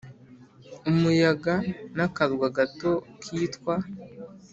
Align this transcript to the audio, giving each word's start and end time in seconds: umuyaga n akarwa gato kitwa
umuyaga 0.89 1.55
n 1.95 1.97
akarwa 2.07 2.47
gato 2.57 2.91
kitwa 3.21 3.75